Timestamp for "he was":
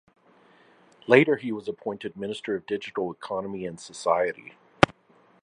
1.35-1.67